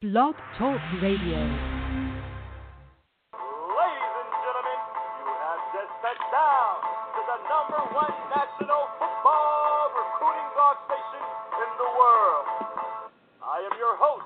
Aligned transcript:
Blog 0.00 0.32
Talk 0.56 0.80
Radio. 1.04 1.36
Ladies 1.36 1.52
and 4.16 4.30
gentlemen, 4.32 4.80
you 4.96 5.28
have 5.28 5.60
just 5.76 5.92
sat 6.00 6.16
down 6.32 6.72
to 7.12 7.20
the 7.20 7.36
number 7.44 7.84
one 7.92 8.16
national 8.32 8.80
football 8.96 9.92
recruiting 9.92 10.48
blog 10.56 10.80
station 10.88 11.20
in 11.20 11.70
the 11.76 11.90
world. 12.00 12.48
I 13.44 13.60
am 13.60 13.76
your 13.76 13.92
host, 14.00 14.24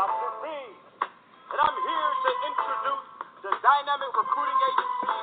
Dr. 0.00 0.48
Reed, 0.48 0.72
and 1.04 1.58
I'm 1.60 1.76
here 1.76 2.10
to 2.24 2.30
introduce 2.48 3.04
the 3.44 3.52
dynamic 3.60 4.16
recruiting 4.16 4.60
agency 4.64 5.20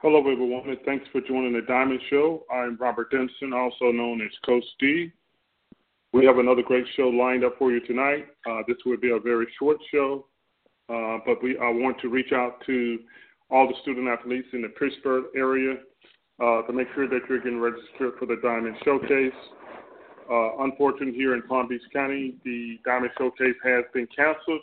Hello, 0.04 0.18
everyone, 0.18 0.68
and 0.68 0.76
thanks 0.84 1.06
for 1.12 1.22
joining 1.22 1.54
the 1.54 1.62
Diamond 1.62 1.98
Show. 2.10 2.44
I'm 2.52 2.76
Robert 2.76 3.10
Denson, 3.10 3.54
also 3.54 3.90
known 3.90 4.20
as 4.20 4.30
Coach 4.44 4.64
D. 4.78 5.10
We 6.12 6.26
have 6.26 6.36
another 6.36 6.60
great 6.60 6.84
show 6.94 7.08
lined 7.08 7.42
up 7.42 7.54
for 7.58 7.72
you 7.72 7.80
tonight. 7.86 8.26
Uh, 8.46 8.60
this 8.68 8.76
will 8.84 8.98
be 8.98 9.12
a 9.12 9.18
very 9.18 9.46
short 9.58 9.78
show, 9.90 10.26
uh, 10.90 11.20
but 11.24 11.42
we 11.42 11.56
I 11.56 11.70
want 11.70 11.98
to 12.02 12.10
reach 12.10 12.32
out 12.34 12.62
to 12.66 12.98
all 13.50 13.66
the 13.66 13.72
student 13.80 14.06
athletes 14.06 14.48
in 14.52 14.60
the 14.60 14.68
Pittsburgh 14.68 15.24
area 15.34 15.76
uh, 16.38 16.60
to 16.66 16.72
make 16.74 16.88
sure 16.94 17.08
that 17.08 17.20
you're 17.26 17.38
getting 17.38 17.58
registered 17.58 18.12
for 18.18 18.26
the 18.26 18.36
Diamond 18.42 18.76
Showcase. 18.84 19.32
Uh, 20.30 20.64
unfortunately, 20.64 21.14
here 21.14 21.34
in 21.34 21.40
Palm 21.44 21.66
Beach 21.66 21.80
County, 21.94 22.34
the 22.44 22.78
Diamond 22.84 23.12
Showcase 23.16 23.56
has 23.64 23.84
been 23.94 24.06
canceled 24.14 24.60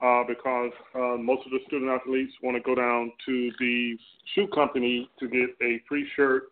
uh, 0.00 0.22
because 0.26 0.70
uh, 0.94 1.16
most 1.16 1.44
of 1.44 1.52
the 1.52 1.58
student 1.66 1.90
athletes 1.90 2.32
want 2.42 2.56
to 2.56 2.62
go 2.62 2.74
down 2.74 3.12
to 3.26 3.50
the 3.58 3.98
shoe 4.34 4.46
company 4.48 5.08
to 5.18 5.28
get 5.28 5.50
a 5.62 5.80
free 5.88 6.06
shirt 6.14 6.44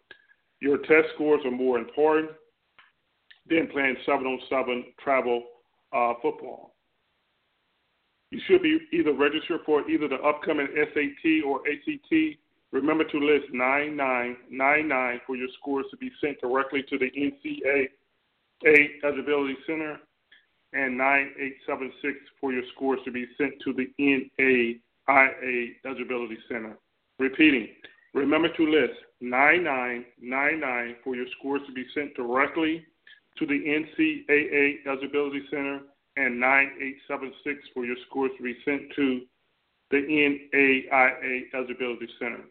Your 0.60 0.78
test 0.78 1.08
scores 1.14 1.40
are 1.44 1.50
more 1.50 1.78
important 1.78 2.30
than 3.48 3.68
playing 3.68 3.96
707 4.04 4.92
travel 5.02 5.44
uh, 5.92 6.12
football. 6.20 6.74
You 8.30 8.40
should 8.46 8.62
be 8.62 8.78
either 8.92 9.12
registered 9.12 9.60
for 9.66 9.88
either 9.90 10.08
the 10.08 10.16
upcoming 10.16 10.68
SAT 10.74 11.44
or 11.44 11.60
ACT. 11.68 12.38
Remember 12.70 13.04
to 13.04 13.18
list 13.18 13.52
9999 13.52 15.20
for 15.26 15.36
your 15.36 15.48
scores 15.58 15.86
to 15.90 15.96
be 15.96 16.10
sent 16.20 16.40
directly 16.40 16.82
to 16.88 16.98
the 16.98 17.10
NCAA 17.10 17.88
Eligibility 19.04 19.56
Center 19.66 19.98
and 20.72 20.96
9876 20.96 22.18
for 22.40 22.52
your 22.52 22.62
scores 22.74 23.00
to 23.04 23.10
be 23.10 23.26
sent 23.36 23.54
to 23.64 23.72
the 23.72 23.88
NAIA 24.00 25.74
Eligibility 25.84 26.38
Center. 26.48 26.76
Repeating, 27.18 27.68
remember 28.14 28.48
to 28.56 28.70
list 28.70 28.98
9999 29.20 30.96
for 31.04 31.14
your 31.14 31.26
scores 31.38 31.62
to 31.66 31.72
be 31.72 31.84
sent 31.94 32.14
directly 32.14 32.84
to 33.38 33.46
the 33.46 33.54
NCAA 33.54 34.86
Eligibility 34.86 35.42
Center 35.50 35.80
and 36.16 36.38
9876 36.40 37.68
for 37.72 37.84
your 37.84 37.96
scores 38.08 38.32
to 38.36 38.42
be 38.42 38.56
sent 38.64 38.82
to 38.96 39.22
the 39.90 39.98
NAIA 39.98 41.54
Eligibility 41.54 42.08
Center. 42.18 42.44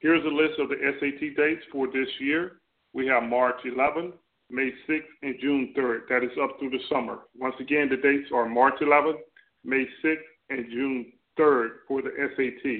Here's 0.00 0.24
a 0.24 0.28
list 0.28 0.58
of 0.58 0.70
the 0.70 0.76
SAT 0.98 1.36
dates 1.36 1.62
for 1.70 1.86
this 1.86 2.08
year. 2.18 2.60
We 2.94 3.06
have 3.06 3.22
March 3.22 3.60
11th, 3.66 4.14
May 4.50 4.70
6th, 4.88 5.00
and 5.22 5.36
June 5.40 5.72
3rd. 5.76 6.08
That 6.08 6.24
is 6.24 6.36
up 6.42 6.58
through 6.58 6.70
the 6.70 6.80
summer. 6.90 7.20
Once 7.38 7.54
again, 7.60 7.88
the 7.88 7.96
dates 7.96 8.30
are 8.34 8.48
March 8.48 8.74
11th, 8.80 9.20
May 9.64 9.86
6th, 10.04 10.16
and 10.50 10.66
June 10.70 11.12
3rd 11.38 11.68
for 11.86 12.02
the 12.02 12.10
SAT. 12.36 12.70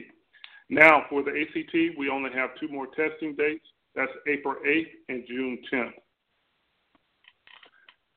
Now, 0.69 1.04
for 1.08 1.22
the 1.22 1.31
ACT, 1.31 1.98
we 1.98 2.08
only 2.08 2.31
have 2.34 2.50
two 2.60 2.69
more 2.69 2.86
testing 2.88 3.34
dates. 3.36 3.66
That's 3.94 4.12
April 4.28 4.54
8th 4.66 4.91
and 5.08 5.25
June 5.26 5.58
10th. 5.72 5.92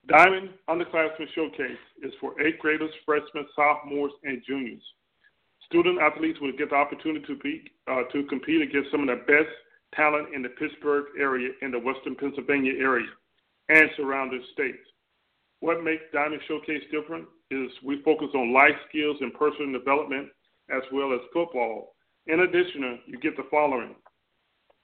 Diamond 0.07 0.49
Underclassmen 0.69 1.27
Showcase 1.33 1.77
is 2.03 2.11
for 2.19 2.39
eighth 2.41 2.59
graders, 2.59 2.91
freshmen, 3.05 3.47
sophomores, 3.55 4.11
and 4.23 4.43
juniors. 4.45 4.83
Student 5.65 5.99
athletes 6.01 6.39
will 6.41 6.51
get 6.57 6.71
the 6.71 6.75
opportunity 6.75 7.25
to, 7.25 7.37
be, 7.37 7.63
uh, 7.89 8.03
to 8.11 8.23
compete 8.25 8.61
against 8.61 8.91
some 8.91 9.07
of 9.07 9.07
the 9.07 9.23
best 9.25 9.49
talent 9.95 10.33
in 10.35 10.41
the 10.41 10.49
Pittsburgh 10.49 11.05
area 11.17 11.49
and 11.61 11.73
the 11.73 11.79
Western 11.79 12.15
Pennsylvania 12.15 12.73
area 12.77 13.07
and 13.69 13.89
surrounding 13.97 14.43
states. 14.53 14.83
What 15.59 15.83
makes 15.83 16.03
Diamond 16.11 16.41
Showcase 16.47 16.83
different 16.91 17.25
is 17.49 17.69
we 17.85 18.01
focus 18.03 18.27
on 18.35 18.53
life 18.53 18.75
skills 18.89 19.17
and 19.21 19.33
personal 19.33 19.71
development 19.71 20.29
as 20.69 20.81
well 20.91 21.13
as 21.13 21.19
football. 21.31 21.95
In 22.27 22.41
addition, 22.41 22.83
uh, 22.83 22.97
you 23.05 23.19
get 23.19 23.37
the 23.37 23.47
following. 23.49 23.95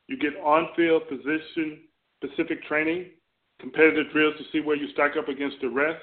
You 0.07 0.17
get 0.17 0.35
on-field 0.43 1.03
position 1.07 1.81
specific 2.23 2.63
training, 2.65 3.11
competitive 3.59 4.11
drills 4.11 4.35
to 4.37 4.43
see 4.51 4.59
where 4.59 4.75
you 4.75 4.87
stack 4.93 5.17
up 5.17 5.29
against 5.29 5.57
the 5.61 5.69
rest. 5.69 6.01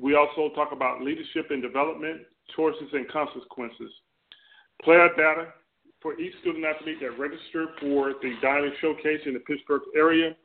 We 0.00 0.14
also 0.14 0.54
talk 0.54 0.72
about 0.72 1.02
leadership 1.02 1.50
and 1.50 1.62
development, 1.62 2.22
choices 2.54 2.88
and 2.92 3.08
consequences. 3.08 3.90
Player 4.82 5.08
data 5.16 5.48
for 6.00 6.18
each 6.20 6.32
student 6.40 6.64
athlete 6.64 6.98
that 7.00 7.18
registered 7.18 7.68
for 7.80 8.14
the 8.22 8.34
Diamond 8.42 8.72
Showcase 8.80 9.20
in 9.26 9.34
the 9.34 9.40
Pittsburgh 9.40 9.82
area 9.96 10.36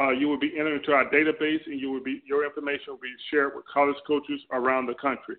uh, 0.00 0.10
you 0.10 0.28
will 0.28 0.38
be 0.38 0.52
entered 0.58 0.76
into 0.76 0.92
our 0.92 1.08
database, 1.10 1.60
and 1.66 1.80
you 1.80 1.90
will 1.90 2.02
be 2.02 2.22
your 2.26 2.44
information 2.44 2.84
will 2.88 2.96
be 2.96 3.14
shared 3.30 3.52
with 3.54 3.64
college 3.72 3.96
coaches 4.06 4.40
around 4.52 4.86
the 4.86 4.94
country. 4.94 5.36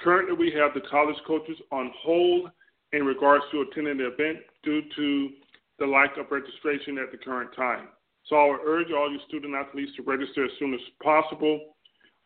Currently, 0.00 0.34
we 0.34 0.52
have 0.52 0.74
the 0.74 0.86
college 0.88 1.16
coaches 1.26 1.56
on 1.70 1.90
hold 2.02 2.50
in 2.92 3.04
regards 3.04 3.44
to 3.50 3.62
attending 3.62 3.98
the 3.98 4.08
event 4.08 4.38
due 4.62 4.82
to 4.96 5.30
the 5.78 5.86
lack 5.86 6.16
of 6.16 6.26
registration 6.30 6.98
at 6.98 7.10
the 7.10 7.18
current 7.18 7.50
time. 7.56 7.88
So 8.26 8.36
I 8.36 8.46
would 8.50 8.60
urge 8.64 8.92
all 8.92 9.10
your 9.10 9.20
student 9.28 9.54
athletes 9.54 9.92
to 9.96 10.02
register 10.02 10.44
as 10.44 10.50
soon 10.58 10.74
as 10.74 10.80
possible. 11.02 11.74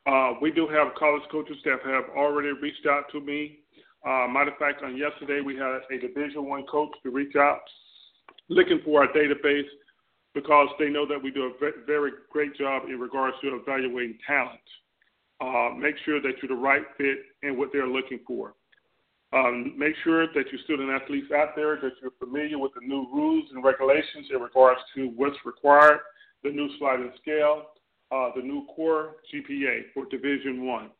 Uh, 0.07 0.35
we 0.43 0.51
do 0.51 0.69
have 0.69 0.95
college 0.99 1.23
coaches 1.31 1.57
that 1.65 1.79
have 1.85 2.05
already 2.17 2.53
reached 2.61 2.87
out 2.87 3.05
to 3.13 3.21
me. 3.21 3.61
Uh, 4.07 4.29
matter 4.29 4.53
of 4.53 4.59
fact, 4.59 4.83
on 4.85 4.97
yesterday 4.97 5.41
we 5.41 5.57
had 5.57 5.81
a 5.91 5.99
Division 5.99 6.45
One 6.49 6.65
coach 6.67 6.91
to 7.03 7.11
reach 7.11 7.35
out, 7.35 7.63
looking 8.49 8.81
for 8.85 9.03
our 9.03 9.13
database 9.13 9.67
because 10.37 10.69
they 10.79 10.91
know 10.91 11.07
that 11.07 11.21
we 11.21 11.31
do 11.31 11.45
a 11.45 11.71
very 11.87 12.13
great 12.31 12.55
job 12.57 12.83
in 12.85 13.01
regards 13.01 13.35
to 13.41 13.57
evaluating 13.57 14.19
talent. 14.27 14.61
Uh, 15.41 15.75
make 15.75 15.95
sure 16.05 16.21
that 16.21 16.33
you're 16.43 16.55
the 16.55 16.63
right 16.63 16.83
fit 16.99 17.17
and 17.43 17.57
what 17.57 17.71
they're 17.73 17.89
looking 17.89 18.21
for. 18.27 18.53
Um, 19.33 19.73
make 19.79 19.95
sure 20.05 20.27
that 20.27 20.53
your 20.53 20.61
student 20.65 20.91
athletes 20.91 21.29
out 21.35 21.57
there 21.57 21.77
that 21.77 21.93
you're 22.03 22.13
familiar 22.19 22.59
with 22.59 22.73
the 22.75 22.87
new 22.87 23.07
rules 23.13 23.45
and 23.55 23.65
regulations 23.65 24.27
in 24.31 24.41
regards 24.41 24.81
to 24.95 25.11
what's 25.17 25.37
required, 25.47 26.01
the 26.45 26.51
new 26.51 26.69
sliding 26.79 27.13
scale, 27.23 27.63
uh, 28.13 28.29
the 28.37 28.43
new 28.43 28.67
core 28.77 29.17
GPA 29.33 29.85
for 29.95 30.05
Division 30.11 30.67
One. 30.67 30.91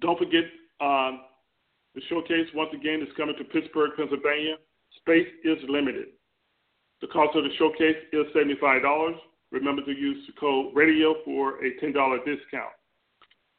Don't 0.00 0.18
forget, 0.18 0.44
um, 0.80 1.20
the 1.94 2.02
showcase 2.08 2.46
once 2.54 2.70
again 2.74 3.00
is 3.02 3.08
coming 3.16 3.36
to 3.38 3.44
Pittsburgh, 3.44 3.92
Pennsylvania. 3.96 4.56
Space 4.98 5.28
is 5.44 5.58
limited. 5.68 6.06
The 7.00 7.08
cost 7.08 7.36
of 7.36 7.44
the 7.44 7.50
showcase 7.58 7.96
is 8.12 8.26
$75. 8.34 9.14
Remember 9.52 9.82
to 9.84 9.92
use 9.92 10.26
the 10.26 10.32
code 10.40 10.74
radio 10.74 11.14
for 11.24 11.64
a 11.64 11.74
$10 11.82 11.92
discount. 12.24 12.72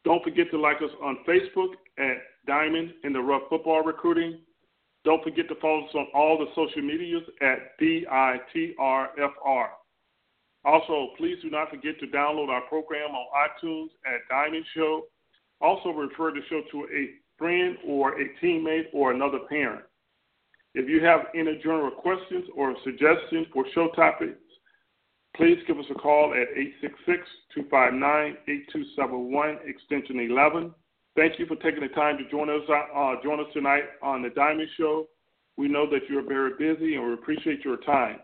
Don't 0.03 0.23
forget 0.23 0.51
to 0.51 0.59
like 0.59 0.77
us 0.77 0.91
on 1.01 1.19
Facebook 1.27 1.73
at 1.97 2.17
Diamond 2.45 2.93
in 3.03 3.13
the 3.13 3.21
Rough 3.21 3.43
Football 3.49 3.83
Recruiting. 3.83 4.39
Don't 5.03 5.23
forget 5.23 5.47
to 5.49 5.55
follow 5.61 5.85
us 5.85 5.95
on 5.95 6.07
all 6.13 6.37
the 6.37 6.47
social 6.55 6.81
medias 6.81 7.23
at 7.41 7.79
DITRFR. 7.79 9.67
Also, 10.65 11.09
please 11.17 11.37
do 11.43 11.49
not 11.49 11.69
forget 11.69 11.99
to 11.99 12.07
download 12.07 12.49
our 12.49 12.61
program 12.61 13.11
on 13.11 13.25
iTunes 13.47 13.89
at 14.05 14.21
Diamond 14.29 14.65
Show. 14.75 15.03
Also, 15.61 15.89
refer 15.89 16.31
the 16.31 16.41
show 16.49 16.61
to 16.71 16.87
a 16.91 17.24
friend 17.37 17.77
or 17.85 18.19
a 18.19 18.25
teammate 18.41 18.85
or 18.93 19.11
another 19.11 19.39
parent. 19.49 19.83
If 20.73 20.89
you 20.89 21.03
have 21.05 21.27
any 21.33 21.57
general 21.63 21.91
questions 21.91 22.45
or 22.55 22.75
suggestions 22.83 23.47
for 23.53 23.65
show 23.73 23.89
topics, 23.95 24.39
please 25.35 25.57
give 25.67 25.79
us 25.79 25.85
a 25.89 25.93
call 25.95 26.33
at 26.33 26.47
866-259-8271, 27.71 29.57
extension 29.65 30.19
11. 30.19 30.73
Thank 31.15 31.39
you 31.39 31.45
for 31.45 31.55
taking 31.55 31.81
the 31.81 31.89
time 31.89 32.17
to 32.17 32.29
join 32.29 32.49
us 32.49 32.61
uh, 32.69 33.15
join 33.23 33.39
us 33.39 33.45
tonight 33.53 33.83
on 34.03 34.21
the 34.21 34.29
Diamond 34.31 34.67
Show. 34.77 35.07
We 35.55 35.69
know 35.69 35.89
that 35.89 36.09
you're 36.09 36.27
very 36.27 36.51
busy, 36.59 36.95
and 36.95 37.07
we 37.07 37.13
appreciate 37.13 37.63
your 37.63 37.77
time. 37.77 38.19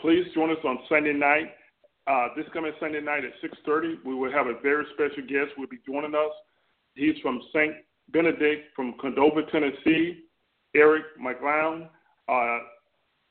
Please 0.00 0.24
join 0.34 0.50
us 0.50 0.56
on 0.64 0.78
Sunday 0.88 1.12
night. 1.12 1.52
Uh, 2.06 2.28
this 2.34 2.46
coming 2.54 2.72
Sunday 2.80 3.02
night 3.02 3.24
at 3.24 3.32
6:30, 3.42 3.98
we 4.04 4.14
will 4.14 4.32
have 4.32 4.46
a 4.46 4.58
very 4.62 4.86
special 4.94 5.22
guest. 5.28 5.56
Will 5.58 5.66
be 5.66 5.78
joining 5.86 6.14
us. 6.14 6.32
He's 6.94 7.18
from 7.20 7.42
St. 7.52 7.74
Benedict 8.10 8.74
from 8.74 8.94
Cordova, 8.94 9.42
Tennessee. 9.50 10.24
Eric 10.74 11.04
McGlown, 11.20 11.88
uh, 12.28 12.58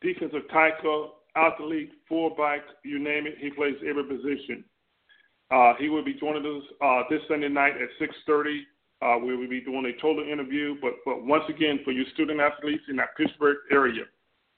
defensive 0.02 0.48
tackle, 0.52 1.16
athlete, 1.36 1.92
fullback, 2.08 2.62
you 2.84 3.00
name 3.00 3.26
it. 3.26 3.36
He 3.40 3.50
plays 3.50 3.76
every 3.88 4.04
position. 4.04 4.64
Uh, 5.50 5.74
he 5.80 5.90
will 5.90 6.04
be 6.04 6.14
joining 6.14 6.46
us 6.46 6.64
uh, 6.82 7.04
this 7.10 7.22
Sunday 7.28 7.50
night 7.50 7.74
at 7.82 7.90
6:30. 8.00 8.62
Uh, 9.02 9.18
we 9.18 9.36
will 9.36 9.50
be 9.50 9.62
doing 9.62 9.86
a 9.86 10.02
total 10.02 10.24
interview, 10.24 10.76
but 10.82 10.94
but 11.06 11.26
once 11.26 11.44
again, 11.50 11.80
for 11.84 11.92
you 11.92 12.06
student 12.14 12.40
athletes 12.40 12.84
in 12.90 12.96
that 12.98 13.18
Pittsburgh 13.18 13.58
area, 13.72 14.04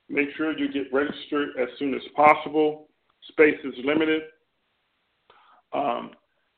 make 0.09 0.27
sure 0.35 0.57
you 0.57 0.71
get 0.71 0.91
registered 0.93 1.49
as 1.59 1.69
soon 1.79 1.93
as 1.93 2.01
possible. 2.15 2.89
Space 3.29 3.57
is 3.63 3.73
limited. 3.85 4.23
Um, 5.71 6.11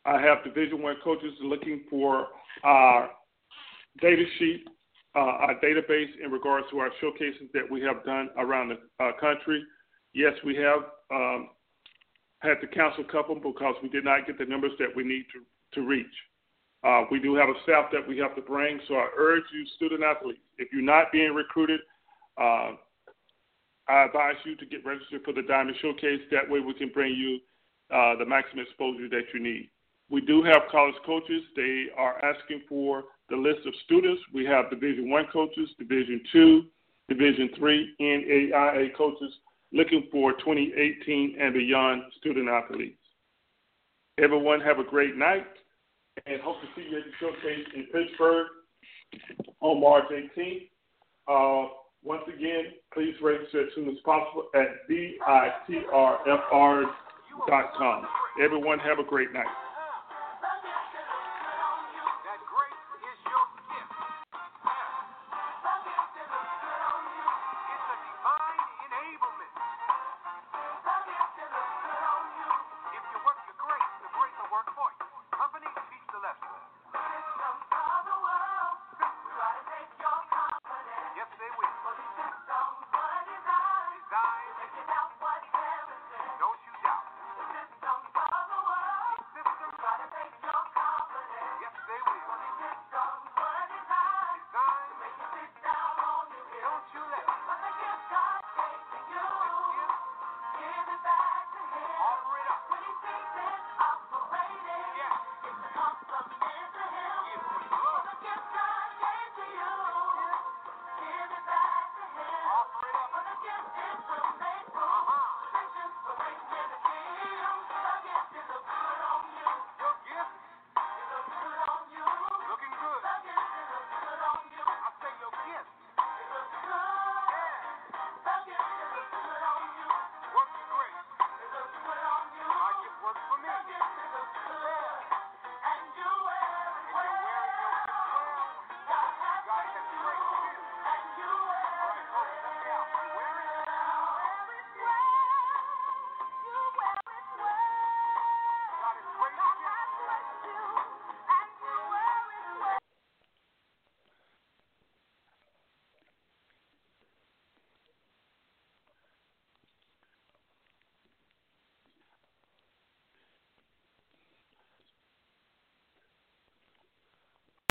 I 0.03 0.19
have 0.19 0.43
Division 0.43 0.81
One 0.81 0.95
coaches 1.03 1.33
looking 1.41 1.83
for 1.89 2.27
our 2.63 3.11
data 4.01 4.23
sheet, 4.39 4.65
uh, 5.15 5.19
our 5.19 5.55
database 5.63 6.11
in 6.23 6.31
regards 6.31 6.67
to 6.71 6.79
our 6.79 6.89
showcases 6.99 7.47
that 7.53 7.69
we 7.69 7.81
have 7.81 8.03
done 8.03 8.29
around 8.37 8.69
the 8.69 9.03
uh, 9.03 9.11
country. 9.19 9.63
Yes, 10.13 10.33
we 10.45 10.55
have 10.55 10.83
um, 11.11 11.49
had 12.39 12.59
to 12.61 12.67
cancel 12.67 13.03
a 13.03 13.11
couple 13.11 13.35
because 13.35 13.75
we 13.81 13.89
did 13.89 14.03
not 14.03 14.27
get 14.27 14.37
the 14.37 14.45
numbers 14.45 14.71
that 14.79 14.89
we 14.95 15.03
need 15.03 15.25
to, 15.33 15.79
to 15.79 15.87
reach. 15.87 16.05
Uh, 16.83 17.03
we 17.09 17.19
do 17.19 17.35
have 17.35 17.49
a 17.49 17.55
staff 17.63 17.85
that 17.91 18.05
we 18.07 18.17
have 18.17 18.35
to 18.35 18.41
bring, 18.41 18.79
so 18.87 18.95
I 18.95 19.07
urge 19.17 19.43
you, 19.53 19.65
student 19.75 20.03
athletes, 20.03 20.39
if 20.57 20.67
you're 20.71 20.83
not 20.83 21.11
being 21.11 21.33
recruited, 21.33 21.79
uh, 22.39 22.73
I 23.87 24.05
advise 24.05 24.35
you 24.45 24.55
to 24.57 24.65
get 24.65 24.85
registered 24.85 25.23
for 25.23 25.33
the 25.33 25.41
Diamond 25.41 25.77
Showcase. 25.81 26.21
That 26.31 26.49
way, 26.49 26.59
we 26.59 26.73
can 26.73 26.89
bring 26.89 27.13
you 27.13 27.39
uh, 27.95 28.15
the 28.17 28.25
maximum 28.25 28.65
exposure 28.65 29.09
that 29.09 29.23
you 29.33 29.41
need. 29.41 29.69
We 30.09 30.21
do 30.21 30.43
have 30.43 30.63
college 30.71 30.95
coaches. 31.05 31.41
They 31.55 31.87
are 31.97 32.23
asking 32.23 32.61
for 32.69 33.03
the 33.29 33.35
list 33.35 33.65
of 33.65 33.73
students. 33.85 34.21
We 34.33 34.45
have 34.45 34.69
Division 34.69 35.09
One 35.09 35.25
coaches, 35.31 35.69
Division 35.79 36.21
Two, 36.31 36.63
Division 37.09 37.49
Three, 37.57 37.93
NAIA 37.99 38.95
coaches 38.95 39.31
looking 39.71 40.07
for 40.11 40.33
2018 40.33 41.37
and 41.39 41.53
beyond 41.53 42.03
student 42.19 42.47
athletes. 42.49 42.97
Everyone 44.17 44.61
have 44.61 44.79
a 44.79 44.83
great 44.83 45.17
night 45.17 45.45
and 46.25 46.41
hope 46.41 46.61
to 46.61 46.67
see 46.75 46.87
you 46.89 46.97
at 46.97 47.03
the 47.03 47.11
showcase 47.19 47.67
in 47.75 47.85
Pittsburgh 47.87 48.47
on 49.59 49.81
March 49.81 50.05
18th. 50.11 50.69
Uh, 51.27 51.69
once 52.03 52.23
again, 52.27 52.65
please 52.93 53.15
register 53.21 53.61
as 53.61 53.73
soon 53.75 53.89
as 53.89 53.97
possible 54.05 54.45
at 54.55 54.87
ditrfr.com. 54.89 56.87
Everyone 58.41 58.79
have 58.79 58.99
a 58.99 59.03
great 59.03 59.33
night. 59.33 59.47